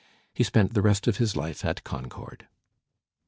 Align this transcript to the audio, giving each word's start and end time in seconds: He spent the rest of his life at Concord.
He 0.33 0.43
spent 0.43 0.73
the 0.73 0.81
rest 0.81 1.05
of 1.05 1.17
his 1.17 1.35
life 1.35 1.63
at 1.63 1.83
Concord. 1.83 2.47